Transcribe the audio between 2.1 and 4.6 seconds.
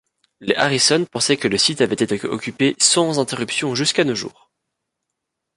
occupé sans interruption jusqu'à nos jours.